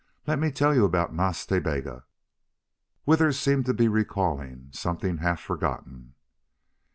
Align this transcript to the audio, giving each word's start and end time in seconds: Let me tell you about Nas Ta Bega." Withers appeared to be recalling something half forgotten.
Let 0.25 0.39
me 0.39 0.51
tell 0.51 0.73
you 0.73 0.83
about 0.83 1.13
Nas 1.13 1.45
Ta 1.45 1.59
Bega." 1.59 2.05
Withers 3.05 3.39
appeared 3.45 3.67
to 3.67 3.73
be 3.75 3.87
recalling 3.87 4.69
something 4.71 5.19
half 5.19 5.39
forgotten. 5.39 6.15